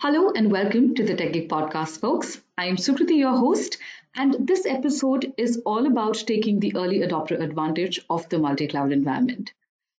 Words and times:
Hello 0.00 0.30
and 0.30 0.52
welcome 0.52 0.94
to 0.94 1.02
the 1.02 1.16
Tech 1.16 1.32
Geek 1.32 1.48
Podcast, 1.48 1.98
folks. 1.98 2.40
I 2.56 2.66
am 2.66 2.76
Sukriti, 2.76 3.16
your 3.16 3.36
host, 3.36 3.78
and 4.14 4.46
this 4.46 4.64
episode 4.64 5.34
is 5.36 5.60
all 5.66 5.88
about 5.88 6.14
taking 6.24 6.60
the 6.60 6.72
early 6.76 7.00
adopter 7.00 7.42
advantage 7.42 7.98
of 8.08 8.28
the 8.28 8.38
multi 8.38 8.68
cloud 8.68 8.92
environment. 8.92 9.52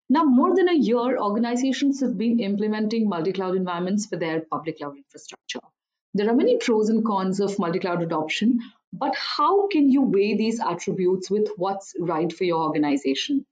Now, 0.09 0.23
more 0.23 0.55
than 0.55 0.69
a 0.69 0.73
year, 0.73 1.19
organizations 1.19 1.99
have 1.99 2.17
been 2.17 2.39
implementing 2.39 3.09
multi 3.09 3.33
cloud 3.33 3.57
environments 3.57 4.07
for 4.07 4.15
their 4.15 4.43
public 4.43 4.79
cloud 4.79 4.97
infrastructure. 4.99 5.67
There 6.15 6.31
are 6.31 6.37
many 6.37 6.59
pros 6.59 6.91
and 6.91 7.05
cons 7.05 7.41
of 7.41 7.59
multi 7.59 7.81
cloud 7.81 8.01
adoption, 8.01 8.61
but 8.93 9.17
how 9.17 9.67
can 9.67 9.91
you 9.91 10.03
weigh 10.03 10.37
these 10.37 10.61
attributes 10.61 11.29
with 11.29 11.49
what's 11.57 11.97
right 11.99 12.33
for 12.33 12.45
your 12.45 12.63
organization? 12.63 13.45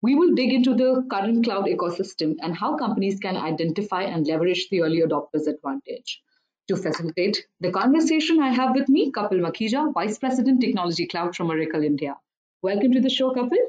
We 0.00 0.14
will 0.14 0.32
dig 0.34 0.52
into 0.52 0.74
the 0.76 1.04
current 1.10 1.44
cloud 1.44 1.64
ecosystem 1.64 2.36
and 2.40 2.56
how 2.56 2.76
companies 2.76 3.18
can 3.18 3.36
identify 3.36 4.02
and 4.02 4.24
leverage 4.24 4.68
the 4.70 4.82
early 4.82 5.02
adopters 5.02 5.48
advantage. 5.48 6.22
To 6.68 6.76
facilitate 6.76 7.44
the 7.58 7.72
conversation, 7.72 8.40
I 8.40 8.52
have 8.52 8.76
with 8.76 8.88
me 8.88 9.10
Kapil 9.10 9.40
Makhija, 9.40 9.92
Vice 9.92 10.18
President 10.18 10.60
Technology 10.60 11.08
Cloud 11.08 11.34
from 11.34 11.50
Oracle 11.50 11.82
India. 11.82 12.16
Welcome 12.62 12.92
to 12.92 13.00
the 13.00 13.10
show, 13.10 13.32
Kapil. 13.32 13.66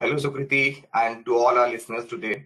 Hello, 0.00 0.14
Sukriti, 0.14 0.84
and 0.94 1.26
to 1.26 1.36
all 1.36 1.58
our 1.58 1.68
listeners 1.68 2.06
today. 2.06 2.44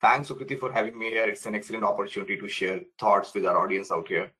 Thanks, 0.00 0.28
Sukriti, 0.28 0.58
for 0.58 0.72
having 0.72 0.98
me 0.98 1.10
here. 1.10 1.28
It's 1.28 1.46
an 1.46 1.54
excellent 1.54 1.84
opportunity 1.84 2.36
to 2.36 2.48
share 2.48 2.80
thoughts 2.98 3.32
with 3.32 3.46
our 3.46 3.58
audience 3.58 3.92
out 3.92 4.08
here. 4.08 4.32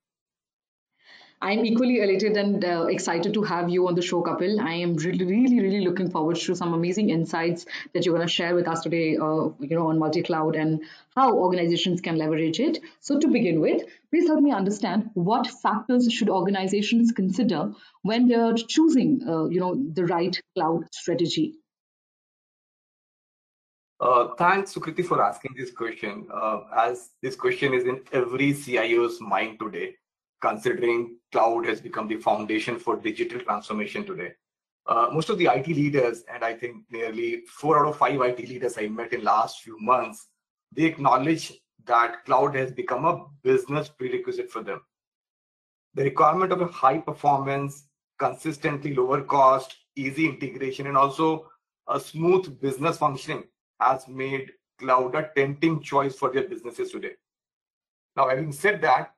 I'm 1.43 1.65
equally 1.65 2.01
elated 2.03 2.37
and 2.37 2.62
uh, 2.62 2.87
excited 2.91 3.33
to 3.33 3.43
have 3.43 3.71
you 3.71 3.89
on 3.89 3.95
the 3.95 4.03
show, 4.03 4.23
Kapil. 4.23 4.61
I 4.61 4.75
am 4.75 4.97
really, 4.97 5.25
really, 5.25 5.59
really 5.59 5.80
looking 5.80 6.11
forward 6.11 6.37
to 6.37 6.55
some 6.55 6.75
amazing 6.75 7.09
insights 7.09 7.65
that 7.95 8.05
you're 8.05 8.15
going 8.15 8.27
to 8.27 8.33
share 8.33 8.55
with 8.55 8.69
us 8.69 8.83
today, 8.83 9.16
uh, 9.16 9.49
you 9.59 9.71
know, 9.71 9.89
on 9.89 9.99
multi-cloud 9.99 10.55
and 10.55 10.83
how 11.16 11.33
organizations 11.33 12.03
can 12.03 12.19
leverage 12.19 12.61
it. 12.61 12.80
So, 13.01 13.19
to 13.19 13.27
begin 13.27 13.61
with, 13.61 13.85
please 14.11 14.29
help 14.29 14.41
me 14.41 14.53
understand 14.53 15.09
what 15.15 15.47
factors 15.47 16.13
should 16.13 16.29
organizations 16.29 17.11
consider 17.11 17.73
when 18.02 18.29
they're 18.29 18.52
choosing, 18.55 19.23
uh, 19.27 19.46
you 19.46 19.61
know, 19.61 19.83
the 19.95 20.05
right 20.05 20.38
cloud 20.55 20.85
strategy. 20.93 21.55
Uh, 23.99 24.29
thanks, 24.37 24.74
Sukriti, 24.74 25.05
for 25.05 25.23
asking 25.23 25.55
this 25.57 25.71
question. 25.71 26.27
Uh, 26.33 26.61
as 26.77 27.11
this 27.23 27.35
question 27.35 27.73
is 27.73 27.85
in 27.85 28.02
every 28.13 28.52
CIO's 28.52 29.21
mind 29.23 29.59
today, 29.59 29.95
considering 30.41 31.16
cloud 31.33 31.66
has 31.66 31.80
become 31.80 32.09
the 32.09 32.16
foundation 32.16 32.79
for 32.79 32.96
digital 32.96 33.41
transformation 33.41 34.05
today. 34.05 34.33
Uh, 34.87 35.09
most 35.13 35.29
of 35.29 35.38
the 35.38 35.46
IT 35.46 35.69
leaders, 35.69 36.24
and 36.33 36.43
I 36.43 36.55
think 36.55 36.85
nearly 36.91 37.43
four 37.46 37.79
out 37.79 37.91
of 37.91 37.99
five 37.99 38.21
IT 38.21 38.49
leaders 38.49 38.79
I 38.79 38.88
met 38.88 39.13
in 39.13 39.23
last 39.23 39.63
few 39.63 39.79
months, 39.79 40.29
they 40.73 40.85
acknowledge 40.85 41.52
that 41.87 42.24
cloud 42.24 42.55
has 42.55 42.73
become 42.73 43.05
a 43.05 43.24
business 43.43 43.88
prerequisite 43.88 44.51
for 44.51 44.63
them. 44.63 44.80
The 45.95 46.05
requirement 46.05 46.52
of 46.52 46.61
a 46.61 46.66
high 46.66 46.99
performance, 46.99 47.85
consistently 48.18 48.95
lower 48.95 49.23
cost, 49.23 49.77
easy 49.96 50.27
integration, 50.27 50.87
and 50.87 50.96
also 50.96 51.51
a 51.88 51.99
smooth 51.99 52.61
business 52.61 52.99
functioning 52.99 53.45
has 53.80 54.07
made 54.09 54.52
cloud 54.79 55.15
a 55.15 55.30
tempting 55.37 55.83
choice 55.83 56.15
for 56.15 56.33
their 56.33 56.49
businesses 56.49 56.93
today. 56.93 57.13
Now, 58.16 58.29
having 58.29 58.52
said 58.52 58.80
that, 58.83 59.15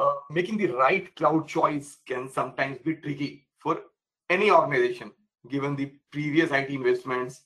uh, 0.00 0.14
making 0.30 0.56
the 0.56 0.68
right 0.68 1.14
cloud 1.14 1.46
choice 1.46 1.98
can 2.06 2.26
sometimes 2.28 2.78
be 2.78 2.94
tricky 2.94 3.46
for 3.58 3.82
any 4.30 4.50
organization, 4.50 5.12
given 5.50 5.76
the 5.76 5.92
previous 6.10 6.50
IT 6.52 6.70
investments, 6.70 7.42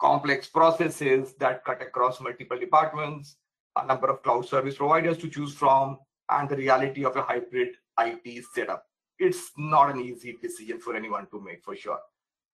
complex 0.00 0.46
processes 0.46 1.34
that 1.34 1.62
cut 1.64 1.82
across 1.82 2.20
multiple 2.20 2.58
departments, 2.58 3.36
a 3.76 3.86
number 3.86 4.08
of 4.08 4.22
cloud 4.22 4.48
service 4.48 4.76
providers 4.76 5.18
to 5.18 5.28
choose 5.28 5.52
from, 5.52 5.98
and 6.30 6.48
the 6.48 6.56
reality 6.56 7.04
of 7.04 7.16
a 7.16 7.22
hybrid 7.22 7.74
IT 7.98 8.44
setup. 8.54 8.86
It's 9.18 9.50
not 9.58 9.90
an 9.90 10.00
easy 10.00 10.38
decision 10.40 10.80
for 10.80 10.96
anyone 10.96 11.26
to 11.30 11.40
make 11.40 11.62
for 11.62 11.76
sure. 11.76 12.00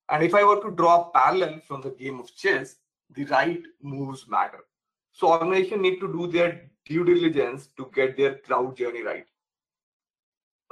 And 0.08 0.24
if 0.24 0.34
I 0.34 0.42
were 0.42 0.60
to 0.60 0.72
draw 0.72 1.02
a 1.02 1.10
parallel 1.10 1.60
from 1.60 1.82
the 1.82 1.90
game 1.90 2.18
of 2.18 2.34
chess, 2.34 2.76
the 3.14 3.24
right 3.26 3.62
moves 3.80 4.26
matter. 4.28 4.64
So 5.12 5.30
organizations 5.30 5.82
need 5.82 6.00
to 6.00 6.08
do 6.08 6.26
their 6.26 6.68
due 6.84 7.04
diligence 7.04 7.68
to 7.76 7.88
get 7.94 8.16
their 8.16 8.38
cloud 8.38 8.76
journey 8.76 9.02
right. 9.02 9.26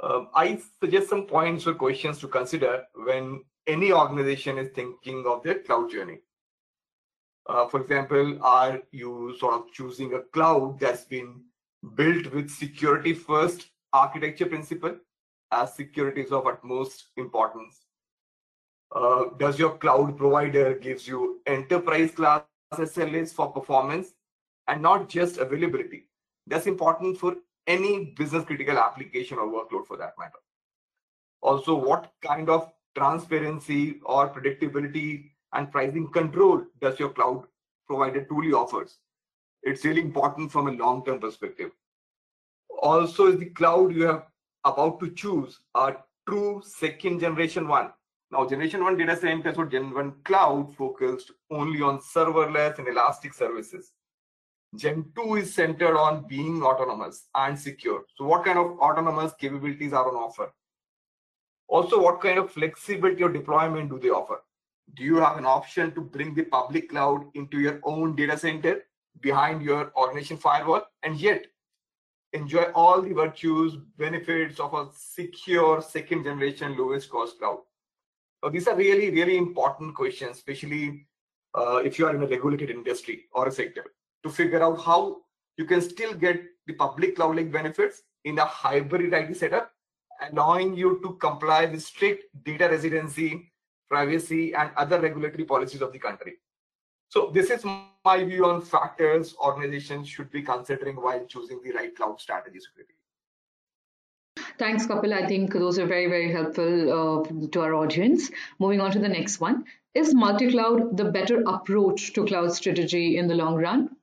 Um, 0.01 0.29
I 0.33 0.61
suggest 0.81 1.09
some 1.09 1.25
points 1.25 1.65
or 1.67 1.73
questions 1.73 2.19
to 2.19 2.27
consider 2.27 2.83
when 2.95 3.43
any 3.67 3.91
organization 3.91 4.57
is 4.57 4.69
thinking 4.75 5.25
of 5.25 5.43
their 5.43 5.59
cloud 5.59 5.89
journey. 5.89 6.19
Uh, 7.47 7.67
for 7.67 7.81
example, 7.81 8.39
are 8.41 8.81
you 8.91 9.35
sort 9.39 9.53
of 9.53 9.71
choosing 9.71 10.13
a 10.13 10.21
cloud 10.33 10.79
that's 10.79 11.05
been 11.05 11.41
built 11.95 12.33
with 12.33 12.49
security 12.49 13.13
first 13.13 13.67
architecture 13.93 14.47
principle 14.47 14.97
as 15.51 15.75
security 15.75 16.21
is 16.21 16.31
of 16.31 16.47
utmost 16.47 17.05
importance? 17.17 17.85
Uh, 18.93 19.25
does 19.37 19.59
your 19.59 19.77
cloud 19.77 20.17
provider 20.17 20.75
gives 20.75 21.07
you 21.07 21.41
enterprise 21.45 22.11
class 22.11 22.43
SLAs 22.73 23.33
for 23.33 23.51
performance 23.51 24.13
and 24.67 24.81
not 24.81 25.07
just 25.07 25.37
availability? 25.37 26.07
That's 26.47 26.67
important 26.67 27.17
for 27.17 27.35
any 27.67 28.13
business 28.17 28.45
critical 28.45 28.77
application 28.77 29.37
or 29.37 29.47
workload 29.47 29.85
for 29.85 29.97
that 29.97 30.13
matter. 30.17 30.39
Also, 31.41 31.75
what 31.75 32.11
kind 32.21 32.49
of 32.49 32.71
transparency 32.95 33.99
or 34.03 34.29
predictability 34.29 35.31
and 35.53 35.71
pricing 35.71 36.07
control 36.11 36.63
does 36.81 36.99
your 36.99 37.09
cloud 37.09 37.43
provider 37.87 38.23
truly 38.25 38.53
offers? 38.53 38.97
It's 39.63 39.85
really 39.85 40.01
important 40.01 40.51
from 40.51 40.67
a 40.67 40.71
long-term 40.71 41.19
perspective. 41.19 41.71
Also, 42.81 43.27
is 43.27 43.39
the 43.39 43.45
cloud 43.45 43.93
you 43.93 44.07
have 44.07 44.27
about 44.63 44.99
to 44.99 45.09
choose 45.11 45.59
a 45.75 45.95
true 46.27 46.61
second 46.65 47.19
generation 47.19 47.67
one? 47.67 47.91
Now, 48.31 48.47
generation 48.47 48.83
one 48.83 48.97
data 48.97 49.15
centers 49.15 49.57
or 49.57 49.65
Gen 49.65 49.93
1 49.93 50.13
cloud 50.23 50.75
focused 50.75 51.31
only 51.51 51.81
on 51.81 51.99
serverless 51.99 52.79
and 52.79 52.87
elastic 52.87 53.33
services. 53.33 53.91
Gen 54.77 55.11
2 55.15 55.35
is 55.35 55.53
centered 55.53 55.97
on 55.97 56.27
being 56.27 56.63
autonomous 56.63 57.27
and 57.35 57.57
secure. 57.57 58.03
So 58.15 58.25
what 58.25 58.45
kind 58.45 58.59
of 58.59 58.79
autonomous 58.79 59.33
capabilities 59.39 59.93
are 59.93 60.07
on 60.07 60.15
offer? 60.15 60.51
Also, 61.67 62.01
what 62.01 62.21
kind 62.21 62.37
of 62.37 62.51
flexibility 62.51 63.23
or 63.23 63.29
deployment 63.29 63.89
do 63.89 63.99
they 63.99 64.09
offer? 64.09 64.41
Do 64.93 65.03
you 65.03 65.17
have 65.17 65.37
an 65.37 65.45
option 65.45 65.93
to 65.95 66.01
bring 66.01 66.35
the 66.35 66.43
public 66.43 66.89
cloud 66.89 67.25
into 67.33 67.59
your 67.59 67.79
own 67.83 68.15
data 68.15 68.37
center 68.37 68.83
behind 69.21 69.61
your 69.61 69.91
organization 69.95 70.37
firewall 70.37 70.83
and 71.03 71.19
yet 71.19 71.47
enjoy 72.33 72.65
all 72.75 73.01
the 73.01 73.13
virtues, 73.13 73.77
benefits 73.97 74.59
of 74.59 74.73
a 74.73 74.87
secure 74.93 75.81
second 75.81 76.23
generation 76.23 76.77
lowest 76.77 77.09
cost 77.09 77.39
cloud? 77.39 77.59
So 78.43 78.49
these 78.49 78.67
are 78.67 78.75
really, 78.75 79.09
really 79.09 79.37
important 79.37 79.95
questions, 79.95 80.37
especially 80.37 81.07
uh, 81.55 81.77
if 81.77 81.97
you 81.97 82.05
are 82.05 82.15
in 82.15 82.21
a 82.21 82.27
regulated 82.27 82.69
industry 82.69 83.25
or 83.33 83.47
a 83.47 83.51
sector 83.51 83.85
to 84.25 84.31
figure 84.31 84.63
out 84.63 84.81
how 84.81 85.17
you 85.57 85.65
can 85.65 85.81
still 85.81 86.13
get 86.13 86.43
the 86.65 86.73
public 86.73 87.15
cloud 87.15 87.35
like 87.35 87.51
benefits 87.51 88.01
in 88.23 88.39
a 88.39 88.45
hybrid 88.45 89.13
IT 89.13 89.37
setup, 89.37 89.71
allowing 90.31 90.75
you 90.75 90.99
to 91.03 91.13
comply 91.13 91.65
with 91.65 91.83
strict 91.83 92.25
data 92.43 92.67
residency, 92.67 93.51
privacy, 93.87 94.53
and 94.55 94.71
other 94.75 94.99
regulatory 94.99 95.45
policies 95.45 95.81
of 95.81 95.93
the 95.93 95.99
country. 95.99 96.33
So 97.09 97.29
this 97.31 97.51
is 97.51 97.63
my 97.63 98.23
view 98.23 98.45
on 98.45 98.61
factors 98.61 99.35
organizations 99.39 100.09
should 100.09 100.31
be 100.31 100.41
considering 100.41 100.95
while 100.95 101.23
choosing 101.27 101.61
the 101.63 101.71
right 101.71 101.95
cloud 101.95 102.19
strategy 102.19 102.59
security. 102.59 102.95
Thanks, 104.57 104.87
Kapil. 104.87 105.13
I 105.13 105.27
think 105.27 105.53
those 105.53 105.77
are 105.77 105.85
very, 105.85 106.07
very 106.07 106.31
helpful 106.31 106.73
uh, 106.91 107.47
to 107.51 107.61
our 107.61 107.75
audience. 107.75 108.31
Moving 108.57 108.81
on 108.81 108.91
to 108.91 108.99
the 108.99 109.07
next 109.07 109.39
one. 109.39 109.65
Is 109.93 110.13
multi-cloud 110.13 110.97
the 110.97 111.05
better 111.05 111.43
approach 111.47 112.13
to 112.13 112.25
cloud 112.25 112.53
strategy 112.53 113.17
in 113.17 113.27
the 113.27 113.35
long 113.35 113.55
run? 113.55 113.95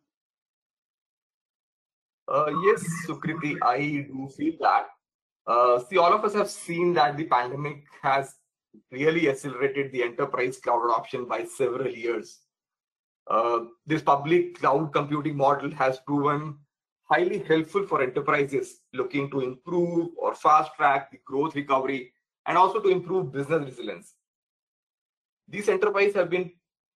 Uh, 2.33 2.51
yes, 2.65 2.83
Sukriti, 3.07 3.59
I 3.63 4.07
do 4.09 4.27
feel 4.35 4.55
that. 4.61 4.87
Uh, 5.47 5.79
see, 5.81 5.99
all 5.99 6.15
of 6.15 6.25
us 6.25 6.33
have 6.33 6.49
seen 6.49 6.95
that 6.95 7.19
the 7.19 7.25
pandemic 7.25 7.85
has 8.03 8.35
really 8.91 9.29
accelerated 9.29 9.93
the 9.93 10.03
enterprise 10.03 10.59
cloud 10.59 10.87
adoption 10.87 11.27
by 11.27 11.45
several 11.45 11.89
years. 11.89 12.39
Uh, 13.31 13.61
this 13.87 14.01
public 14.01 14.59
cloud 14.59 14.95
computing 14.95 15.37
model 15.37 15.71
has 15.73 15.99
proven 16.07 16.57
highly 17.03 17.41
helpful 17.41 17.87
for 17.87 18.03
enterprises 18.03 18.81
looking 18.95 19.31
to 19.31 19.41
improve 19.41 20.09
or 20.17 20.35
fast 20.35 20.75
track 20.75 21.11
the 21.11 21.19
growth 21.27 21.55
recovery 21.55 22.13
and 22.47 22.57
also 22.57 22.81
to 22.81 22.89
improve 22.89 23.31
business 23.31 23.63
resilience. 23.63 24.15
These 25.49 25.69
enterprises 25.69 26.15
have 26.15 26.31
been 26.31 26.51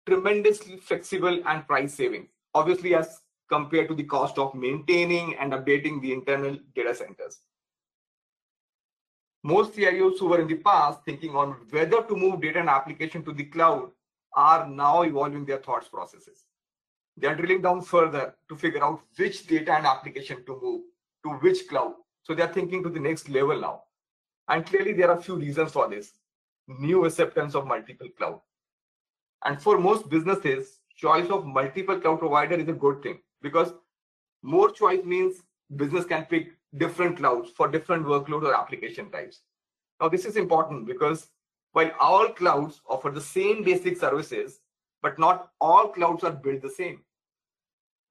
tremendously 0.05 0.77
flexible 0.77 1.41
and 1.47 1.67
price 1.67 1.95
saving. 1.95 2.27
Obviously, 2.53 2.93
as 2.93 3.19
compared 3.49 3.87
to 3.89 3.95
the 3.95 4.03
cost 4.03 4.37
of 4.37 4.55
maintaining 4.55 5.35
and 5.37 5.53
updating 5.53 6.01
the 6.01 6.11
internal 6.11 6.57
data 6.75 6.95
centers. 6.95 7.39
Most 9.43 9.73
CIOs 9.73 10.19
who 10.19 10.27
were 10.27 10.39
in 10.39 10.47
the 10.47 10.55
past 10.55 11.03
thinking 11.03 11.35
on 11.35 11.57
whether 11.69 12.01
to 12.01 12.15
move 12.15 12.41
data 12.41 12.59
and 12.59 12.69
application 12.69 13.23
to 13.25 13.33
the 13.33 13.43
cloud 13.43 13.91
are 14.35 14.67
now 14.67 15.01
evolving 15.01 15.45
their 15.45 15.57
thoughts 15.57 15.89
processes. 15.89 16.45
They 17.17 17.27
are 17.27 17.35
drilling 17.35 17.61
down 17.61 17.81
further 17.81 18.35
to 18.49 18.55
figure 18.55 18.83
out 18.83 19.01
which 19.17 19.45
data 19.45 19.73
and 19.73 19.85
application 19.85 20.45
to 20.45 20.59
move 20.61 20.81
to 21.23 21.29
which 21.41 21.67
cloud. 21.67 21.93
So 22.23 22.33
they're 22.33 22.47
thinking 22.47 22.83
to 22.83 22.89
the 22.89 22.99
next 22.99 23.29
level 23.29 23.59
now. 23.59 23.83
And 24.47 24.65
clearly 24.65 24.93
there 24.93 25.11
are 25.11 25.19
a 25.19 25.21
few 25.21 25.35
reasons 25.35 25.73
for 25.73 25.89
this. 25.89 26.13
New 26.67 27.05
acceptance 27.05 27.53
of 27.53 27.67
multiple 27.67 28.07
cloud. 28.17 28.39
And 29.45 29.61
for 29.61 29.77
most 29.77 30.09
businesses, 30.09 30.79
choice 30.95 31.29
of 31.29 31.45
multiple 31.45 31.99
cloud 31.99 32.19
provider 32.19 32.55
is 32.55 32.67
a 32.69 32.73
good 32.73 33.03
thing 33.03 33.19
because 33.43 33.73
more 34.41 34.71
choice 34.71 35.03
means 35.03 35.43
business 35.75 36.05
can 36.05 36.25
pick 36.25 36.53
different 36.77 37.17
clouds 37.17 37.51
for 37.55 37.67
different 37.67 38.05
workload 38.05 38.43
or 38.43 38.55
application 38.55 39.11
types. 39.11 39.41
Now 40.01 40.09
this 40.09 40.25
is 40.25 40.37
important 40.37 40.87
because 40.87 41.27
while 41.73 41.91
all 41.99 42.29
clouds 42.29 42.81
offer 42.87 43.11
the 43.11 43.21
same 43.21 43.63
basic 43.63 43.97
services, 43.97 44.59
but 45.01 45.19
not 45.19 45.49
all 45.59 45.89
clouds 45.89 46.23
are 46.23 46.31
built 46.31 46.61
the 46.61 46.69
same. 46.69 47.01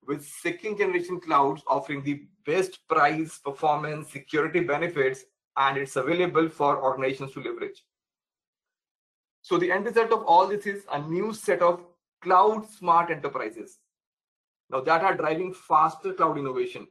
With 0.07 0.25
second 0.25 0.79
generation 0.79 1.21
clouds 1.21 1.63
offering 1.67 2.03
the 2.03 2.23
best 2.45 2.87
price, 2.89 3.39
performance, 3.39 4.11
security 4.11 4.61
benefits, 4.61 5.25
and 5.57 5.79
it's 5.79 5.97
available 5.97 6.49
for 6.49 6.83
organizations 6.83 7.33
to 7.33 7.41
leverage. 7.41 7.85
So 9.43 9.59
the 9.59 9.71
end 9.71 9.87
result 9.87 10.13
of 10.13 10.25
all 10.25 10.47
this 10.47 10.67
is 10.67 10.85
a 10.93 11.01
new 11.01 11.33
set 11.33 11.63
of 11.63 11.85
cloud 12.21 12.69
smart 12.69 13.11
enterprises. 13.11 13.79
Now 14.73 14.81
that 14.81 15.03
are 15.03 15.15
driving 15.15 15.53
faster 15.53 16.15
cloud 16.15 16.39
innovation, 16.39 16.87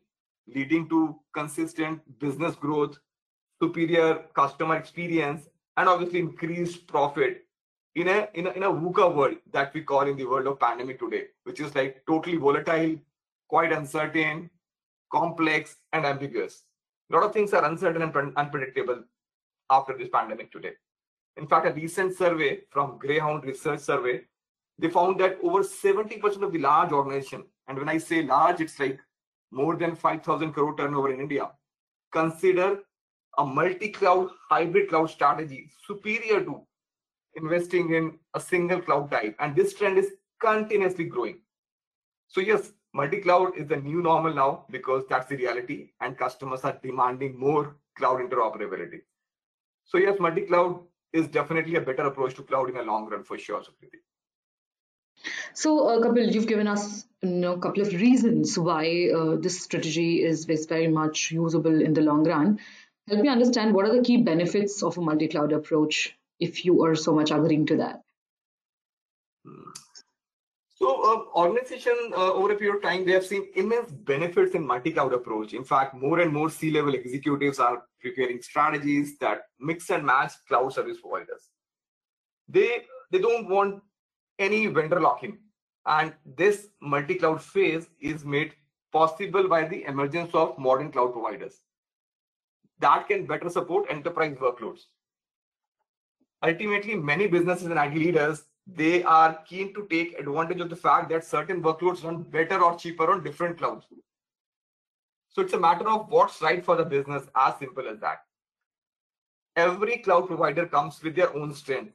leading 0.47 0.87
to 0.89 1.19
consistent 1.33 2.01
business 2.19 2.55
growth, 2.55 2.97
superior 3.61 4.25
customer 4.35 4.75
experience, 4.75 5.47
and 5.77 5.89
obviously 5.89 6.19
increased 6.19 6.85
profit 6.87 7.45
in 7.95 8.07
a 8.07 8.27
in 8.35 8.47
a 8.47 8.51
in 8.51 8.63
a 8.63 8.71
VUCA 8.71 9.15
world 9.15 9.37
that 9.51 9.73
we 9.73 9.81
call 9.81 10.07
in 10.07 10.15
the 10.15 10.25
world 10.25 10.47
of 10.47 10.59
pandemic 10.59 10.99
today, 10.99 11.25
which 11.43 11.59
is 11.59 11.73
like 11.75 12.03
totally 12.07 12.37
volatile, 12.37 12.95
quite 13.49 13.71
uncertain, 13.71 14.49
complex, 15.11 15.77
and 15.91 16.05
ambiguous. 16.05 16.63
A 17.11 17.15
lot 17.15 17.23
of 17.23 17.33
things 17.33 17.53
are 17.53 17.65
uncertain 17.65 18.01
and 18.03 18.37
unpredictable 18.37 19.03
after 19.69 19.97
this 19.97 20.09
pandemic 20.09 20.51
today. 20.51 20.73
In 21.37 21.47
fact, 21.47 21.65
a 21.65 21.73
recent 21.73 22.15
survey 22.15 22.61
from 22.69 22.97
Greyhound 22.97 23.43
Research 23.43 23.79
Survey, 23.79 24.21
they 24.77 24.89
found 24.89 25.19
that 25.19 25.37
over 25.43 25.59
70% 25.63 26.43
of 26.43 26.51
the 26.51 26.59
large 26.59 26.91
organization, 26.91 27.43
and 27.71 27.79
when 27.79 27.87
I 27.87 27.99
say 27.99 28.21
large, 28.21 28.59
it's 28.59 28.77
like 28.81 28.99
more 29.49 29.77
than 29.77 29.95
5,000 29.95 30.51
crore 30.51 30.75
turnover 30.75 31.13
in 31.13 31.21
India, 31.21 31.49
consider 32.11 32.79
a 33.37 33.45
multi-cloud 33.45 34.27
hybrid 34.49 34.89
cloud 34.89 35.09
strategy 35.09 35.69
superior 35.87 36.43
to 36.43 36.67
investing 37.35 37.93
in 37.93 38.19
a 38.33 38.41
single 38.41 38.81
cloud 38.81 39.09
type. 39.09 39.37
And 39.39 39.55
this 39.55 39.73
trend 39.73 39.97
is 39.97 40.11
continuously 40.41 41.05
growing. 41.05 41.39
So 42.27 42.41
yes, 42.41 42.73
multi-cloud 42.93 43.55
is 43.55 43.67
the 43.67 43.77
new 43.77 44.01
normal 44.01 44.33
now 44.33 44.65
because 44.69 45.03
that's 45.09 45.29
the 45.29 45.37
reality 45.37 45.91
and 46.01 46.17
customers 46.17 46.65
are 46.65 46.77
demanding 46.83 47.39
more 47.39 47.77
cloud 47.97 48.19
interoperability. 48.19 48.99
So 49.85 49.97
yes, 49.97 50.19
multi-cloud 50.19 50.81
is 51.13 51.29
definitely 51.29 51.75
a 51.75 51.81
better 51.81 52.03
approach 52.03 52.35
to 52.35 52.43
cloud 52.43 52.67
in 52.67 52.75
the 52.75 52.83
long 52.83 53.07
run 53.07 53.23
for 53.23 53.37
sure, 53.37 53.61
Sukriti. 53.61 53.99
So, 55.53 55.87
uh, 55.87 55.99
Kapil, 55.99 56.33
you've 56.33 56.47
given 56.47 56.67
us 56.67 57.05
you 57.21 57.29
know, 57.29 57.53
a 57.53 57.59
couple 57.59 57.83
of 57.83 57.93
reasons 57.93 58.57
why 58.57 59.09
uh, 59.15 59.35
this 59.35 59.61
strategy 59.61 60.23
is, 60.23 60.47
is 60.49 60.65
very 60.65 60.87
much 60.87 61.31
usable 61.31 61.81
in 61.81 61.93
the 61.93 62.01
long 62.01 62.23
run. 62.23 62.59
Help 63.07 63.21
me 63.21 63.29
understand 63.29 63.73
what 63.73 63.85
are 63.85 63.95
the 63.95 64.03
key 64.03 64.17
benefits 64.17 64.83
of 64.83 64.97
a 64.97 65.01
multi-cloud 65.01 65.51
approach 65.51 66.17
if 66.39 66.65
you 66.65 66.83
are 66.83 66.95
so 66.95 67.13
much 67.13 67.31
agreeing 67.31 67.65
to 67.67 67.77
that. 67.77 68.01
So 70.75 70.87
uh, 70.89 71.39
organization 71.39 71.95
uh, 72.17 72.33
over 72.33 72.53
a 72.53 72.55
period 72.55 72.77
of 72.77 72.81
time, 72.81 73.05
they 73.05 73.11
have 73.11 73.25
seen 73.25 73.47
immense 73.55 73.91
benefits 73.91 74.55
in 74.55 74.65
multi-cloud 74.65 75.13
approach. 75.13 75.53
In 75.53 75.63
fact, 75.63 75.93
more 75.93 76.19
and 76.19 76.33
more 76.33 76.49
C-level 76.49 76.95
executives 76.95 77.59
are 77.59 77.83
preparing 78.01 78.41
strategies 78.41 79.17
that 79.19 79.41
mix 79.59 79.91
and 79.91 80.03
match 80.03 80.31
cloud 80.47 80.73
service 80.73 80.99
providers. 80.99 81.49
They, 82.49 82.81
they 83.11 83.19
don't 83.19 83.47
want 83.47 83.83
any 84.41 84.67
vendor 84.67 84.99
lock-in. 84.99 85.37
And 85.85 86.13
this 86.25 86.67
multi-cloud 86.81 87.41
phase 87.41 87.87
is 87.99 88.25
made 88.25 88.53
possible 88.91 89.47
by 89.47 89.67
the 89.67 89.83
emergence 89.85 90.35
of 90.35 90.57
modern 90.57 90.91
cloud 90.91 91.13
providers 91.13 91.61
that 92.81 93.07
can 93.07 93.25
better 93.25 93.49
support 93.49 93.85
enterprise 93.89 94.35
workloads. 94.37 94.81
Ultimately, 96.43 96.95
many 96.95 97.27
businesses 97.27 97.67
and 97.67 97.79
IT 97.79 97.93
leaders, 97.93 98.43
they 98.67 99.03
are 99.03 99.39
keen 99.47 99.73
to 99.75 99.87
take 99.89 100.19
advantage 100.19 100.59
of 100.59 100.69
the 100.69 100.75
fact 100.75 101.09
that 101.09 101.23
certain 101.23 101.61
workloads 101.61 102.03
run 102.03 102.23
better 102.23 102.61
or 102.61 102.77
cheaper 102.77 103.11
on 103.11 103.23
different 103.23 103.57
clouds. 103.57 103.85
So 105.29 105.41
it's 105.41 105.53
a 105.53 105.59
matter 105.59 105.87
of 105.87 106.09
what's 106.09 106.41
right 106.41 106.65
for 106.65 106.75
the 106.75 106.83
business, 106.83 107.23
as 107.35 107.57
simple 107.59 107.87
as 107.87 107.99
that. 107.99 108.23
Every 109.55 109.97
cloud 109.99 110.27
provider 110.27 110.65
comes 110.65 111.01
with 111.03 111.15
their 111.15 111.33
own 111.35 111.53
strength. 111.53 111.93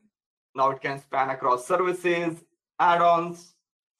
Now 0.56 0.70
it 0.70 0.80
can 0.80 0.98
span 0.98 1.28
across 1.28 1.66
services, 1.66 2.42
add-ons, 2.80 3.54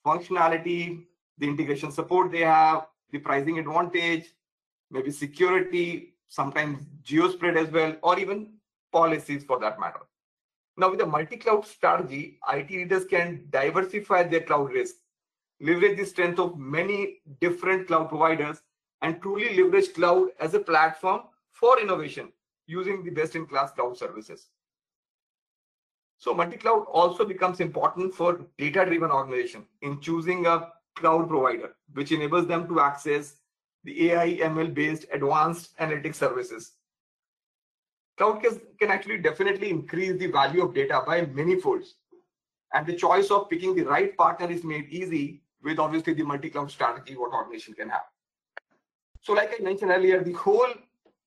functionality, 0.04 1.04
the 1.36 1.46
integration 1.46 1.92
support 1.92 2.32
they 2.32 2.40
have, 2.40 2.86
the 3.10 3.18
pricing 3.18 3.58
advantage, 3.58 4.24
maybe 4.90 5.10
security, 5.10 6.14
sometimes 6.28 6.78
geospread 7.04 7.56
as 7.56 7.70
well, 7.70 7.94
or 8.02 8.18
even 8.18 8.54
policies 8.90 9.44
for 9.44 9.60
that 9.60 9.78
matter. 9.78 10.00
Now, 10.78 10.90
with 10.90 11.00
a 11.02 11.06
multi-cloud 11.06 11.66
strategy, 11.66 12.38
IT 12.50 12.70
leaders 12.70 13.04
can 13.04 13.46
diversify 13.50 14.22
their 14.24 14.40
cloud 14.40 14.72
risk, 14.72 14.96
leverage 15.60 15.98
the 15.98 16.06
strength 16.06 16.38
of 16.38 16.58
many 16.58 17.18
different 17.40 17.86
cloud 17.86 18.08
providers, 18.08 18.62
and 19.02 19.20
truly 19.20 19.62
leverage 19.62 19.92
cloud 19.92 20.28
as 20.40 20.54
a 20.54 20.58
platform 20.58 21.22
for 21.50 21.78
innovation 21.80 22.32
using 22.66 23.04
the 23.04 23.10
best-in-class 23.10 23.72
cloud 23.72 23.96
services. 23.96 24.48
So 26.18 26.32
multi-cloud 26.34 26.86
also 26.90 27.24
becomes 27.24 27.60
important 27.60 28.14
for 28.14 28.46
data-driven 28.58 29.10
organization 29.10 29.66
in 29.82 30.00
choosing 30.00 30.46
a 30.46 30.72
cloud 30.96 31.28
provider, 31.28 31.74
which 31.92 32.10
enables 32.12 32.46
them 32.46 32.66
to 32.68 32.80
access 32.80 33.36
the 33.84 34.10
AI 34.10 34.38
ML 34.38 34.74
based 34.74 35.06
advanced 35.12 35.76
analytics 35.78 36.16
services. 36.16 36.72
Cloud 38.16 38.42
can 38.80 38.90
actually 38.90 39.18
definitely 39.18 39.68
increase 39.68 40.18
the 40.18 40.28
value 40.28 40.64
of 40.64 40.74
data 40.74 41.02
by 41.06 41.26
many 41.26 41.60
folds. 41.60 41.96
And 42.72 42.86
the 42.86 42.96
choice 42.96 43.30
of 43.30 43.50
picking 43.50 43.74
the 43.76 43.84
right 43.84 44.16
partner 44.16 44.50
is 44.50 44.64
made 44.64 44.88
easy 44.88 45.42
with 45.62 45.78
obviously 45.78 46.14
the 46.14 46.22
multi-cloud 46.22 46.70
strategy 46.70 47.14
what 47.16 47.32
organization 47.32 47.74
can 47.74 47.90
have. 47.90 48.04
So 49.20 49.34
like 49.34 49.54
I 49.58 49.62
mentioned 49.62 49.90
earlier, 49.90 50.24
the 50.24 50.32
whole 50.32 50.72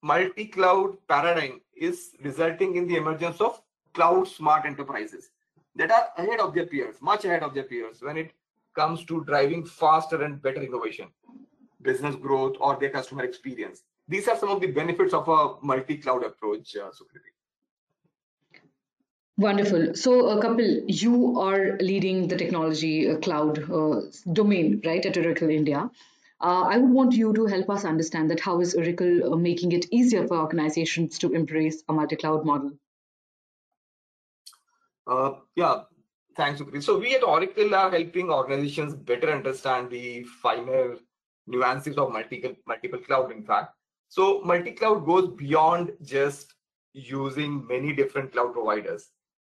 multi-cloud 0.02 0.98
paradigm 1.08 1.62
is 1.76 2.12
resulting 2.24 2.76
in 2.76 2.88
the 2.88 2.96
emergence 2.96 3.40
of 3.40 3.62
cloud 3.94 4.28
smart 4.28 4.66
enterprises 4.66 5.30
that 5.76 5.92
are 5.92 6.10
ahead 6.18 6.40
of 6.40 6.54
their 6.54 6.66
peers, 6.66 6.96
much 7.02 7.26
ahead 7.26 7.44
of 7.44 7.54
their 7.54 7.64
peers 7.64 8.02
when 8.02 8.18
it 8.18 8.32
comes 8.76 9.06
to 9.06 9.24
driving 9.26 9.66
faster 9.66 10.24
and 10.24 10.42
better 10.42 10.62
innovation 10.62 11.08
business 11.82 12.16
growth 12.16 12.56
or 12.60 12.78
their 12.80 12.90
customer 12.90 13.24
experience. 13.24 13.84
These 14.08 14.28
are 14.28 14.38
some 14.38 14.50
of 14.50 14.60
the 14.60 14.68
benefits 14.68 15.14
of 15.14 15.28
a 15.28 15.56
multi-cloud 15.62 16.24
approach, 16.24 16.76
uh, 16.76 16.90
Sukriti. 16.90 17.32
Wonderful. 19.38 19.96
So, 19.96 20.28
uh, 20.28 20.42
Kapil, 20.42 20.84
you 20.88 21.40
are 21.40 21.78
leading 21.78 22.28
the 22.28 22.36
technology 22.36 23.10
uh, 23.10 23.18
cloud 23.18 23.72
uh, 23.72 24.02
domain, 24.34 24.82
right, 24.86 25.06
at 25.06 25.16
Oracle 25.16 25.50
India. 25.50 25.90
Uh, 26.42 26.64
I 26.64 26.78
would 26.78 26.90
want 26.90 27.14
you 27.14 27.34
to 27.34 27.46
help 27.46 27.70
us 27.70 27.86
understand 27.86 28.32
that 28.32 28.42
how 28.42 28.60
is 28.60 28.76
Oracle 28.76 29.34
uh, 29.34 29.38
making 29.38 29.72
it 29.72 29.86
easier 29.92 30.28
for 30.28 30.38
organizations 30.38 31.20
to 31.20 31.32
embrace 31.34 31.84
a 31.88 31.94
multi-cloud 31.94 32.46
model? 32.46 32.72
Uh, 35.10 35.32
yeah, 35.56 35.82
thanks, 36.38 36.62
Sukriti. 36.62 36.84
So 36.84 37.00
we 37.00 37.16
at 37.16 37.24
Oracle 37.24 37.74
are 37.74 37.90
helping 37.90 38.30
organizations 38.30 38.94
better 38.94 39.32
understand 39.32 39.90
the 39.90 40.24
finer 40.24 40.98
nuances 41.48 41.98
of 41.98 42.12
multiple 42.12 42.54
multiple 42.68 43.00
cloud 43.00 43.32
in 43.32 43.44
fact. 43.44 43.74
So 44.10 44.42
multi-cloud 44.44 45.06
goes 45.06 45.30
beyond 45.30 45.92
just 46.04 46.54
using 46.94 47.66
many 47.68 47.94
different 47.94 48.32
cloud 48.32 48.54
providers. 48.54 49.10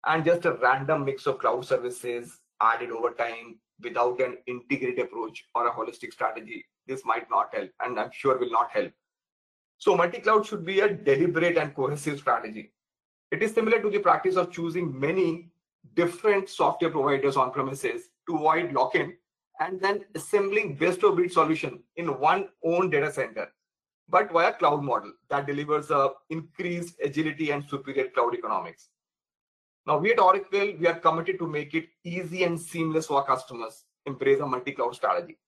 And 0.06 0.24
just 0.24 0.46
a 0.46 0.54
random 0.54 1.04
mix 1.04 1.26
of 1.26 1.38
cloud 1.38 1.64
services 1.64 2.38
added 2.60 2.90
over 2.90 3.10
time 3.10 3.58
without 3.82 4.20
an 4.20 4.38
integrated 4.46 4.98
approach 5.00 5.44
or 5.54 5.66
a 5.66 5.72
holistic 5.72 6.12
strategy 6.12 6.64
this 6.86 7.04
might 7.04 7.28
not 7.30 7.54
help 7.54 7.70
and 7.84 7.98
i'm 7.98 8.10
sure 8.12 8.38
will 8.38 8.50
not 8.50 8.70
help. 8.70 8.92
So 9.78 9.96
multi-cloud 9.96 10.46
should 10.46 10.64
be 10.64 10.80
a 10.80 10.92
deliberate 10.92 11.56
and 11.58 11.74
cohesive 11.74 12.18
strategy 12.18 12.72
it 13.32 13.42
is 13.42 13.52
similar 13.52 13.80
to 13.80 13.88
the 13.88 13.98
practice 13.98 14.36
of 14.36 14.52
choosing 14.52 14.98
many 15.00 15.48
different 15.94 16.48
software 16.50 16.90
providers 16.90 17.36
on 17.36 17.50
premises 17.50 18.10
to 18.28 18.36
avoid 18.36 18.72
lock-in 18.72 19.14
and 19.60 19.80
then 19.80 20.04
assembling 20.14 20.76
best 20.76 21.02
of 21.02 21.16
breed 21.16 21.32
solution 21.32 21.82
in 21.96 22.06
one 22.20 22.48
own 22.62 22.90
data 22.90 23.10
center, 23.10 23.48
but 24.08 24.30
via 24.30 24.52
cloud 24.52 24.82
model 24.82 25.12
that 25.30 25.46
delivers 25.46 25.90
a 25.90 26.10
increased 26.28 26.94
agility 27.02 27.50
and 27.52 27.64
superior 27.68 28.08
cloud 28.08 28.34
economics. 28.34 28.90
Now 29.86 29.96
we 29.96 30.12
at 30.12 30.20
Oracle, 30.20 30.74
we 30.78 30.86
are 30.86 31.00
committed 31.00 31.38
to 31.38 31.48
make 31.48 31.74
it 31.74 31.88
easy 32.04 32.44
and 32.44 32.60
seamless 32.60 33.06
for 33.06 33.24
customers 33.24 33.84
embrace 34.04 34.40
a 34.40 34.46
multi-cloud 34.46 34.94
strategy. 34.94 35.38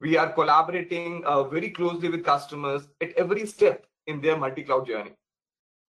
We 0.00 0.16
are 0.16 0.32
collaborating 0.32 1.24
uh, 1.24 1.44
very 1.44 1.70
closely 1.70 2.08
with 2.08 2.24
customers 2.24 2.88
at 3.00 3.12
every 3.12 3.46
step 3.46 3.86
in 4.08 4.20
their 4.20 4.36
multi-cloud 4.36 4.88
journey. 4.88 5.12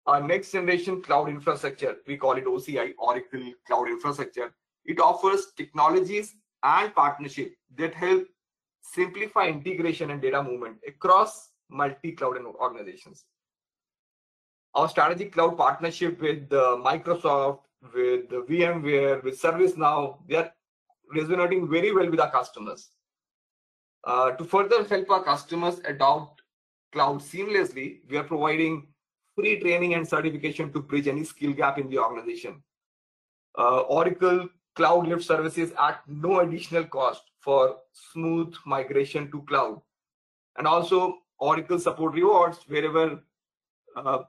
Our 0.06 0.22
next 0.22 0.52
generation 0.52 1.02
cloud 1.02 1.30
infrastructure, 1.30 1.96
we 2.08 2.18
call 2.18 2.34
it 2.38 2.46
OCI, 2.46 2.94
Oracle 2.98 3.54
Cloud 3.66 3.88
Infrastructure. 3.88 4.54
It 4.86 5.00
offers 5.00 5.54
technologies 5.56 6.36
and 6.64 6.94
partnership 6.94 7.56
that 7.78 7.94
help 7.94 8.26
simplify 8.82 9.48
integration 9.48 10.12
and 10.12 10.22
data 10.22 10.44
movement 10.44 10.78
across 10.86 11.52
multi-cloud 11.70 12.36
organizations. 12.38 13.24
Our 14.76 14.90
strategic 14.90 15.32
cloud 15.34 15.58
partnership 15.58 16.20
with 16.20 16.52
uh, 16.52 16.78
Microsoft, 16.84 17.60
with 17.94 18.30
VMware, 18.30 19.24
with 19.24 19.42
ServiceNow, 19.42 20.18
they 20.28 20.36
are 20.36 20.52
resonating 21.16 21.70
very 21.70 21.94
well 21.94 22.10
with 22.10 22.20
our 22.20 22.32
customers. 22.32 22.90
Uh, 24.04 24.32
to 24.32 24.44
further 24.44 24.84
help 24.84 25.10
our 25.10 25.24
customers 25.24 25.80
adopt 25.86 26.42
cloud 26.92 27.20
seamlessly, 27.22 28.00
we 28.10 28.18
are 28.18 28.24
providing 28.24 28.88
free 29.36 29.60
training 29.60 29.94
and 29.94 30.08
certification 30.08 30.72
to 30.74 30.80
bridge 30.82 31.08
any 31.08 31.24
skill 31.24 31.54
gap 31.54 31.78
in 31.78 31.90
the 31.90 31.98
organization. 31.98 32.62
Uh, 33.58 33.82
Oracle 33.82 34.48
Cloud 34.76 35.08
Lift 35.08 35.24
services 35.24 35.72
at 35.80 36.02
no 36.08 36.40
additional 36.40 36.84
cost 36.86 37.24
for 37.40 37.78
smooth 38.12 38.54
migration 38.66 39.30
to 39.32 39.42
cloud. 39.44 39.82
And 40.58 40.68
also 40.68 41.20
Oracle 41.40 41.80
support 41.80 42.14
rewards 42.14 42.60
wherever 42.68 43.20
uh, 43.96 44.20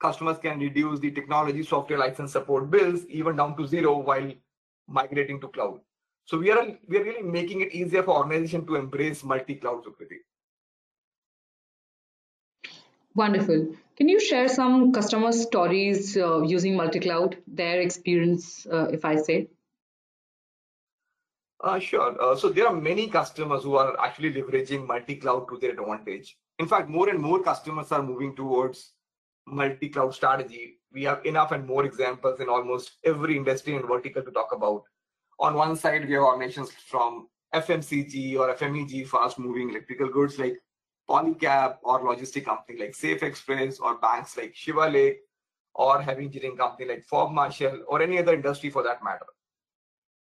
customers 0.00 0.38
can 0.38 0.58
reduce 0.60 1.00
the 1.00 1.10
technology 1.10 1.62
software 1.62 1.98
license 1.98 2.32
support 2.32 2.70
bills 2.70 3.04
even 3.08 3.36
down 3.36 3.56
to 3.56 3.66
zero 3.66 3.98
while 3.98 4.30
migrating 4.86 5.40
to 5.40 5.48
cloud. 5.48 5.80
So 6.24 6.38
we 6.38 6.50
are 6.50 6.66
we 6.88 6.98
are 6.98 7.04
really 7.04 7.22
making 7.22 7.60
it 7.60 7.72
easier 7.72 8.02
for 8.02 8.16
organization 8.16 8.66
to 8.66 8.76
embrace 8.76 9.22
multi-cloud 9.22 9.84
security. 9.84 10.20
Wonderful. 13.16 13.74
Can 13.96 14.10
you 14.10 14.20
share 14.20 14.46
some 14.46 14.92
customer 14.92 15.32
stories 15.32 16.18
uh, 16.18 16.42
using 16.42 16.76
multi-cloud, 16.76 17.38
their 17.46 17.80
experience, 17.80 18.66
uh, 18.70 18.88
if 18.92 19.06
I 19.06 19.16
say? 19.16 19.48
Uh, 21.64 21.78
sure. 21.78 22.14
Uh, 22.22 22.36
so 22.36 22.50
there 22.50 22.66
are 22.66 22.76
many 22.76 23.08
customers 23.08 23.62
who 23.62 23.76
are 23.76 23.98
actually 23.98 24.34
leveraging 24.34 24.86
multi-cloud 24.86 25.48
to 25.48 25.56
their 25.56 25.70
advantage. 25.70 26.36
In 26.58 26.68
fact, 26.68 26.90
more 26.90 27.08
and 27.08 27.18
more 27.18 27.42
customers 27.42 27.90
are 27.90 28.02
moving 28.02 28.36
towards 28.36 28.92
multi-cloud 29.46 30.14
strategy. 30.14 30.74
We 30.92 31.04
have 31.04 31.24
enough 31.24 31.52
and 31.52 31.66
more 31.66 31.86
examples 31.86 32.40
in 32.40 32.50
almost 32.50 32.98
every 33.02 33.38
industry 33.38 33.76
and 33.76 33.88
vertical 33.88 34.22
to 34.24 34.30
talk 34.30 34.52
about. 34.52 34.82
On 35.40 35.54
one 35.54 35.74
side, 35.74 36.06
we 36.06 36.12
have 36.12 36.22
organizations 36.22 36.70
from 36.70 37.28
FMCG 37.54 38.38
or 38.38 38.54
FMEG, 38.54 39.08
fast-moving 39.08 39.70
electrical 39.70 40.10
goods 40.10 40.38
like 40.38 40.58
Polycab 41.08 41.76
or 41.82 42.00
logistic 42.00 42.44
company 42.44 42.80
like 42.80 42.92
Safexpress 42.92 43.80
or 43.80 43.98
banks 43.98 44.36
like 44.36 44.54
Shivalik 44.54 45.16
or 45.74 46.02
heavy 46.02 46.24
engineering 46.24 46.56
company 46.56 46.88
like 46.88 47.04
Forbes 47.04 47.32
Marshall 47.32 47.84
or 47.86 48.02
any 48.02 48.18
other 48.18 48.34
industry 48.34 48.70
for 48.70 48.82
that 48.82 49.04
matter. 49.04 49.26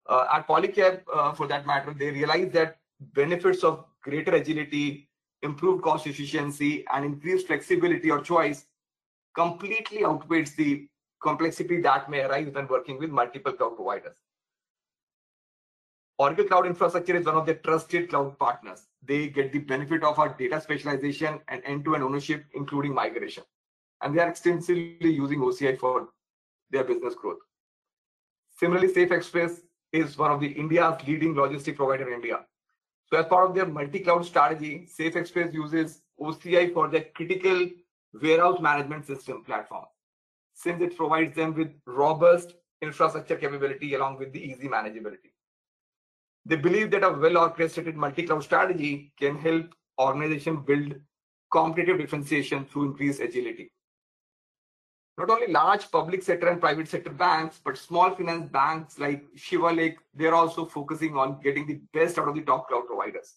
Uh, 0.06 0.26
at 0.32 0.46
Polycab, 0.46 1.02
uh, 1.12 1.32
for 1.32 1.46
that 1.46 1.66
matter, 1.66 1.94
they 1.98 2.10
realized 2.10 2.52
that 2.52 2.78
benefits 3.14 3.64
of 3.64 3.84
greater 4.02 4.34
agility, 4.34 5.08
improved 5.42 5.82
cost 5.82 6.06
efficiency, 6.06 6.84
and 6.92 7.04
increased 7.04 7.46
flexibility 7.46 8.10
or 8.10 8.20
choice 8.20 8.66
completely 9.34 10.04
outweighs 10.04 10.54
the 10.54 10.86
complexity 11.22 11.80
that 11.80 12.10
may 12.10 12.20
arise 12.22 12.48
when 12.52 12.68
working 12.68 12.98
with 12.98 13.10
multiple 13.10 13.52
cloud 13.52 13.76
providers. 13.76 14.16
Oracle 16.16 16.44
Cloud 16.44 16.66
Infrastructure 16.66 17.16
is 17.16 17.26
one 17.26 17.34
of 17.34 17.44
their 17.44 17.56
trusted 17.56 18.08
cloud 18.08 18.38
partners. 18.38 18.86
They 19.02 19.26
get 19.26 19.52
the 19.52 19.58
benefit 19.58 20.04
of 20.04 20.16
our 20.18 20.28
data 20.28 20.60
specialization 20.60 21.40
and 21.48 21.60
end-to-end 21.64 22.04
ownership, 22.04 22.44
including 22.54 22.94
migration. 22.94 23.42
And 24.00 24.14
they 24.14 24.20
are 24.20 24.28
extensively 24.28 25.10
using 25.10 25.40
OCI 25.40 25.76
for 25.76 26.10
their 26.70 26.84
business 26.84 27.14
growth. 27.14 27.38
Similarly, 28.56 28.88
Safexpress 28.88 29.62
is 29.92 30.16
one 30.16 30.30
of 30.30 30.40
the 30.40 30.46
India's 30.46 30.96
leading 31.04 31.34
logistic 31.34 31.74
provider 31.74 32.08
in 32.08 32.14
India. 32.14 32.40
So 33.06 33.18
as 33.18 33.26
part 33.26 33.50
of 33.50 33.56
their 33.56 33.66
multi-cloud 33.66 34.24
strategy, 34.24 34.86
Safexpress 34.86 35.52
uses 35.52 36.02
OCI 36.20 36.72
for 36.72 36.88
their 36.88 37.06
critical 37.14 37.70
warehouse 38.22 38.60
management 38.60 39.04
system 39.04 39.42
platform, 39.42 39.84
since 40.54 40.80
it 40.80 40.96
provides 40.96 41.34
them 41.34 41.54
with 41.54 41.72
robust 41.86 42.54
infrastructure 42.80 43.36
capability 43.36 43.94
along 43.94 44.18
with 44.18 44.32
the 44.32 44.40
easy 44.40 44.68
manageability. 44.68 45.33
They 46.46 46.56
believe 46.56 46.90
that 46.90 47.04
a 47.04 47.10
well-orchestrated 47.10 47.96
multi-cloud 47.96 48.44
strategy 48.44 49.12
can 49.18 49.36
help 49.36 49.74
organizations 49.98 50.64
build 50.66 50.94
competitive 51.50 51.98
differentiation 51.98 52.66
through 52.66 52.90
increased 52.90 53.20
agility. 53.20 53.70
Not 55.16 55.30
only 55.30 55.46
large 55.46 55.90
public 55.90 56.22
sector 56.22 56.48
and 56.48 56.60
private 56.60 56.88
sector 56.88 57.10
banks, 57.10 57.60
but 57.64 57.78
small 57.78 58.10
finance 58.10 58.50
banks 58.50 58.98
like 58.98 59.24
Shivalik, 59.36 59.94
they're 60.12 60.34
also 60.34 60.66
focusing 60.66 61.16
on 61.16 61.40
getting 61.40 61.66
the 61.66 61.80
best 61.92 62.18
out 62.18 62.28
of 62.28 62.34
the 62.34 62.42
top 62.42 62.68
cloud 62.68 62.86
providers. 62.86 63.34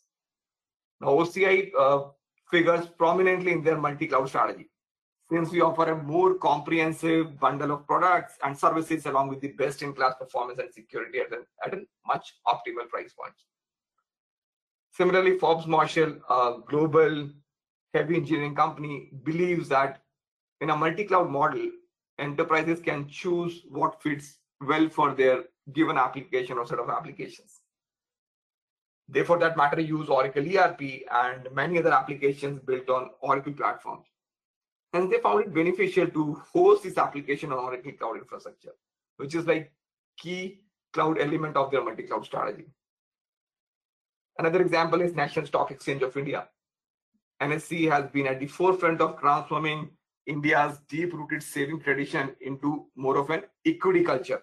Now, 0.99 1.09
OCI 1.09 1.71
uh, 1.79 2.05
figures 2.49 2.87
prominently 2.87 3.51
in 3.51 3.63
their 3.63 3.77
multi-cloud 3.77 4.27
strategy 4.27 4.69
since 5.29 5.51
we 5.51 5.61
offer 5.61 5.91
a 5.91 6.03
more 6.03 6.35
comprehensive 6.35 7.37
bundle 7.39 7.71
of 7.71 7.85
products 7.85 8.35
and 8.43 8.57
services 8.57 9.05
along 9.05 9.27
with 9.27 9.41
the 9.41 9.49
best-in-class 9.53 10.15
performance 10.17 10.59
and 10.59 10.73
security 10.73 11.19
at 11.19 11.31
a, 11.33 11.41
at 11.65 11.73
a 11.73 11.81
much 12.05 12.35
optimal 12.47 12.87
price 12.89 13.13
point. 13.13 13.33
Similarly, 14.91 15.37
Forbes 15.37 15.67
Marshall, 15.67 16.15
a 16.29 16.55
global 16.67 17.29
heavy 17.93 18.15
engineering 18.15 18.55
company, 18.55 19.11
believes 19.23 19.67
that 19.69 20.01
in 20.61 20.69
a 20.69 20.75
multi-cloud 20.75 21.29
model, 21.29 21.69
enterprises 22.19 22.79
can 22.79 23.07
choose 23.07 23.63
what 23.69 24.01
fits 24.01 24.37
well 24.65 24.87
for 24.89 25.13
their 25.13 25.43
given 25.73 25.97
application 25.97 26.57
or 26.57 26.65
set 26.65 26.79
of 26.79 26.89
applications. 26.89 27.59
They, 29.09 29.23
for 29.23 29.37
that 29.39 29.55
matter, 29.55 29.79
use 29.79 30.09
Oracle 30.09 30.57
ERP 30.57 30.81
and 31.11 31.47
many 31.53 31.79
other 31.79 31.93
applications 31.93 32.61
built 32.61 32.89
on 32.89 33.11
Oracle 33.21 33.53
platforms 33.53 34.07
and 34.93 35.11
they 35.11 35.19
found 35.19 35.41
it 35.41 35.53
beneficial 35.53 36.07
to 36.07 36.41
host 36.53 36.83
this 36.83 36.97
application 36.97 37.51
on 37.51 37.59
Oracle 37.59 37.91
Cloud 37.93 38.17
Infrastructure, 38.17 38.73
which 39.17 39.35
is 39.35 39.45
like 39.45 39.71
key 40.17 40.61
cloud 40.93 41.19
element 41.19 41.55
of 41.55 41.71
their 41.71 41.83
multi-cloud 41.83 42.25
strategy. 42.25 42.65
Another 44.39 44.61
example 44.61 45.01
is 45.01 45.13
National 45.13 45.45
Stock 45.45 45.71
Exchange 45.71 46.03
of 46.03 46.15
India. 46.15 46.47
NSE 47.41 47.89
has 47.91 48.09
been 48.11 48.27
at 48.27 48.39
the 48.39 48.47
forefront 48.47 49.01
of 49.01 49.19
transforming 49.19 49.89
India's 50.25 50.79
deep-rooted 50.89 51.41
saving 51.41 51.81
tradition 51.81 52.35
into 52.41 52.85
more 52.95 53.17
of 53.17 53.29
an 53.29 53.43
equity 53.65 54.03
culture. 54.03 54.41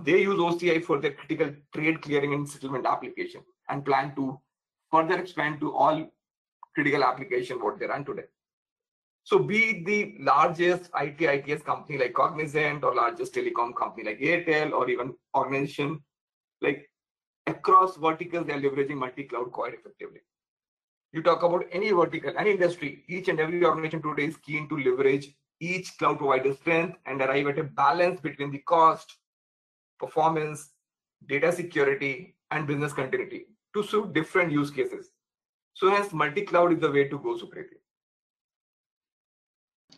They 0.00 0.22
use 0.22 0.38
OCI 0.38 0.84
for 0.84 0.98
their 0.98 1.12
critical 1.12 1.52
trade 1.74 2.00
clearing 2.00 2.34
and 2.34 2.48
settlement 2.48 2.86
application 2.86 3.42
and 3.68 3.84
plan 3.84 4.14
to 4.16 4.40
further 4.90 5.18
expand 5.18 5.60
to 5.60 5.74
all 5.74 6.10
critical 6.74 7.04
application 7.04 7.58
what 7.58 7.78
they 7.78 7.86
run 7.86 8.04
today. 8.04 8.24
So 9.24 9.38
be 9.38 9.84
the 9.84 10.16
largest 10.18 10.90
IT 11.00 11.20
ITS 11.20 11.62
company 11.62 11.98
like 11.98 12.14
Cognizant 12.14 12.82
or 12.82 12.94
largest 12.94 13.34
telecom 13.34 13.74
company 13.76 14.04
like 14.04 14.18
Airtel 14.18 14.72
or 14.72 14.90
even 14.90 15.14
organization 15.34 16.00
like 16.60 16.90
across 17.46 17.96
verticals, 17.96 18.46
they're 18.46 18.60
leveraging 18.60 18.96
multi-cloud 18.96 19.52
quite 19.52 19.74
effectively. 19.74 20.20
You 21.12 21.22
talk 21.22 21.42
about 21.42 21.66
any 21.72 21.90
vertical, 21.90 22.32
any 22.38 22.52
industry, 22.52 23.04
each 23.08 23.28
and 23.28 23.38
every 23.38 23.64
organization 23.64 24.02
today 24.02 24.24
is 24.24 24.36
keen 24.38 24.68
to 24.68 24.78
leverage 24.78 25.34
each 25.60 25.96
cloud 25.98 26.18
provider's 26.18 26.58
strength 26.58 26.98
and 27.06 27.20
arrive 27.20 27.46
at 27.48 27.58
a 27.58 27.64
balance 27.64 28.20
between 28.20 28.50
the 28.50 28.58
cost, 28.58 29.18
performance, 30.00 30.70
data 31.28 31.52
security, 31.52 32.34
and 32.50 32.66
business 32.66 32.92
continuity 32.92 33.46
to 33.74 33.82
suit 33.82 34.12
different 34.12 34.50
use 34.50 34.70
cases. 34.70 35.10
So 35.74 35.90
hence 35.90 36.12
multi-cloud 36.12 36.72
is 36.72 36.80
the 36.80 36.90
way 36.90 37.08
to 37.08 37.18
go, 37.18 37.36
Sukriti. 37.36 37.81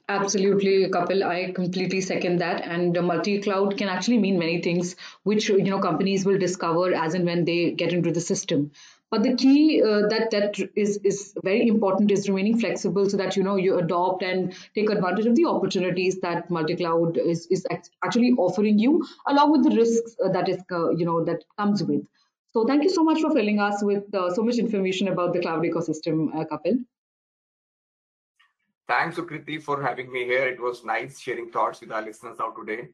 Absolutely, 0.08 0.88
Kapil. 0.90 1.22
I 1.22 1.52
completely 1.52 2.00
second 2.00 2.38
that. 2.38 2.62
And 2.62 2.92
multi-cloud 3.06 3.76
can 3.78 3.88
actually 3.88 4.18
mean 4.18 4.38
many 4.38 4.60
things, 4.62 4.96
which 5.24 5.48
you 5.48 5.62
know 5.64 5.78
companies 5.78 6.24
will 6.26 6.38
discover 6.38 6.92
as 6.94 7.14
and 7.14 7.24
when 7.26 7.44
they 7.44 7.70
get 7.72 7.92
into 7.92 8.10
the 8.12 8.20
system. 8.20 8.70
But 9.10 9.22
the 9.22 9.34
key 9.36 9.82
uh, 9.82 10.06
that 10.08 10.30
that 10.32 10.58
is 10.76 10.98
is 11.04 11.34
very 11.44 11.66
important 11.68 12.10
is 12.10 12.28
remaining 12.28 12.58
flexible, 12.58 13.08
so 13.08 13.16
that 13.18 13.36
you 13.36 13.42
know 13.42 13.56
you 13.56 13.78
adopt 13.78 14.22
and 14.22 14.54
take 14.74 14.90
advantage 14.90 15.26
of 15.26 15.36
the 15.36 15.46
opportunities 15.46 16.18
that 16.20 16.50
multi-cloud 16.50 17.16
is 17.18 17.46
is 17.50 17.66
actually 18.04 18.32
offering 18.32 18.78
you, 18.78 19.06
along 19.26 19.52
with 19.52 19.64
the 19.68 19.76
risks 19.76 20.16
uh, 20.24 20.28
that 20.32 20.48
is 20.48 20.58
uh, 20.72 20.90
you 20.90 21.04
know 21.06 21.24
that 21.24 21.44
comes 21.58 21.82
with. 21.82 22.06
So 22.52 22.66
thank 22.66 22.82
you 22.84 22.90
so 22.90 23.04
much 23.04 23.20
for 23.20 23.30
filling 23.32 23.58
us 23.60 23.82
with 23.82 24.14
uh, 24.14 24.32
so 24.34 24.42
much 24.42 24.58
information 24.58 25.08
about 25.08 25.32
the 25.34 25.40
cloud 25.40 25.62
ecosystem, 25.62 26.28
uh, 26.34 26.44
Kapil. 26.44 26.84
Thanks, 28.88 29.16
Sukriti, 29.16 29.62
for 29.62 29.82
having 29.82 30.10
me 30.12 30.24
here. 30.24 30.46
It 30.46 30.60
was 30.60 30.84
nice 30.84 31.18
sharing 31.20 31.50
thoughts 31.50 31.80
with 31.80 31.92
our 31.92 32.02
listeners 32.02 32.38
out 32.40 32.54
today. 32.56 32.88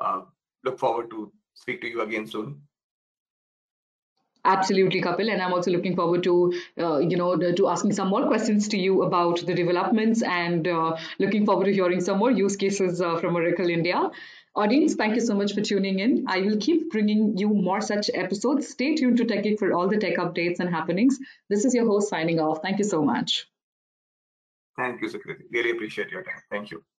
Uh, 0.00 0.22
look 0.64 0.78
forward 0.78 1.10
to 1.10 1.32
speak 1.54 1.80
to 1.82 1.88
you 1.88 2.00
again 2.02 2.26
soon. 2.26 2.62
Absolutely, 4.44 5.00
Kapil, 5.00 5.30
and 5.32 5.40
I'm 5.40 5.52
also 5.52 5.70
looking 5.70 5.94
forward 5.94 6.24
to 6.24 6.52
uh, 6.78 6.98
you 6.98 7.16
know 7.16 7.36
to 7.36 7.68
asking 7.68 7.92
some 7.92 8.08
more 8.08 8.26
questions 8.26 8.68
to 8.68 8.76
you 8.76 9.02
about 9.02 9.44
the 9.46 9.54
developments 9.54 10.22
and 10.22 10.66
uh, 10.66 10.96
looking 11.20 11.46
forward 11.46 11.66
to 11.66 11.72
hearing 11.72 12.00
some 12.00 12.18
more 12.18 12.30
use 12.30 12.56
cases 12.56 13.00
uh, 13.00 13.18
from 13.18 13.36
Oracle 13.36 13.70
India. 13.70 14.10
Audience, 14.56 14.94
thank 14.96 15.14
you 15.14 15.20
so 15.20 15.34
much 15.34 15.54
for 15.54 15.60
tuning 15.60 16.00
in. 16.00 16.24
I 16.26 16.40
will 16.40 16.56
keep 16.58 16.90
bringing 16.90 17.38
you 17.38 17.48
more 17.48 17.80
such 17.80 18.10
episodes. 18.12 18.68
Stay 18.68 18.96
tuned 18.96 19.18
to 19.18 19.24
TechGeek 19.24 19.58
for 19.60 19.72
all 19.72 19.88
the 19.88 19.96
tech 19.98 20.16
updates 20.16 20.58
and 20.58 20.68
happenings. 20.68 21.18
This 21.48 21.64
is 21.64 21.74
your 21.74 21.86
host 21.86 22.08
signing 22.10 22.40
off. 22.40 22.62
Thank 22.62 22.78
you 22.78 22.84
so 22.84 23.02
much. 23.02 23.46
Thank 24.76 25.00
you, 25.00 25.08
Sukriti. 25.08 25.44
Really 25.50 25.70
appreciate 25.70 26.10
your 26.10 26.22
time. 26.22 26.42
Thank 26.50 26.70
you. 26.70 26.84